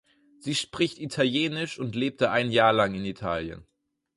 Sie 0.39 0.55
spricht 0.55 0.97
Italienisch 0.97 1.77
und 1.77 1.93
lebte 1.93 2.31
ein 2.31 2.49
Jahr 2.49 2.73
lang 2.73 2.95
in 2.95 3.05
Italien. 3.05 3.67